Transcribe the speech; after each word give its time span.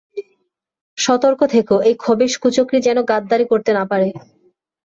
সতর্ক 0.97 1.39
থেকো, 1.53 1.75
এই 1.81 1.95
খবীস 1.99 2.33
কুচক্রী 2.43 2.79
যেন 2.81 2.97
গাদ্দারী 3.03 3.45
করতে 3.51 3.71
না 3.73 3.83
পারে। 3.91 4.07